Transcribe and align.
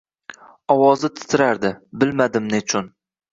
Ovozi 0.75 1.11
titrardi— 1.19 1.71
bilmadim 2.05 2.49
nechun? 2.55 2.91